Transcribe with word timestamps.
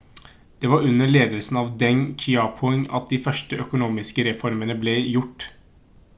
det 0.59 0.67
var 0.67 0.81
under 0.85 1.11
ledelsen 1.11 1.59
av 1.61 1.69
deng 1.83 2.01
xiaoping 2.23 2.81
at 3.01 3.13
de 3.13 3.21
første 3.27 3.61
økonomiske 3.67 4.27
reformene 4.31 4.79
ble 4.87 4.97
gjort 5.11 5.51